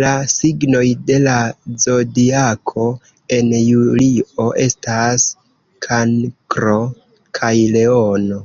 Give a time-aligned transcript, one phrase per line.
[0.00, 1.32] La signoj de la
[1.84, 2.86] Zodiako
[3.38, 5.26] en julio estas
[5.88, 6.78] Kankro
[7.40, 8.40] kaj Leono.